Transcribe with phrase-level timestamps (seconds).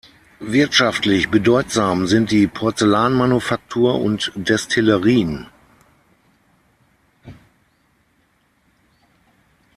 [0.47, 5.45] Wirtschaftlich bedeutsam sind die Porzellanmanufaktur und Destillerien.